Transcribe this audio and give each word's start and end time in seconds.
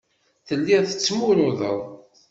Telliḍ 0.47 0.83
tettmurudeḍ. 0.85 1.79